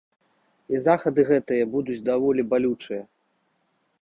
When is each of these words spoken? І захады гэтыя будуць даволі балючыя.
І 0.75 0.79
захады 0.85 1.21
гэтыя 1.29 1.69
будуць 1.75 2.01
даволі 2.09 2.47
балючыя. 2.55 3.03